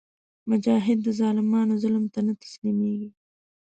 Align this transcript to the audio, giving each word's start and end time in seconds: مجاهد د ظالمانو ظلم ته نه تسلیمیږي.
مجاهد 0.49 0.97
د 1.03 1.07
ظالمانو 1.19 1.73
ظلم 1.83 2.05
ته 2.13 2.19
نه 2.27 2.33
تسلیمیږي. 2.43 3.09